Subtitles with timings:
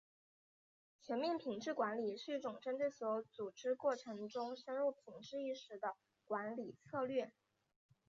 [0.99, 7.31] 全面品质管理是一种针对所有组织过程中深入品质意识的管理策略。